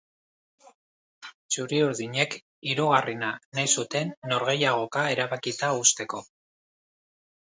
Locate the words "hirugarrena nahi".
2.71-3.67